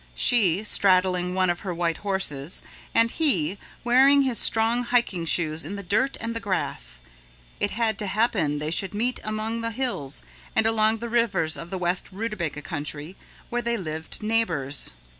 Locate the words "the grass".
6.35-7.01